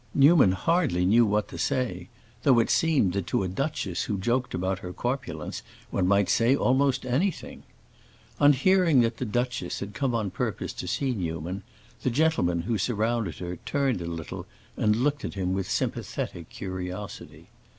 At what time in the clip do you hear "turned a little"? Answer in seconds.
13.57-14.47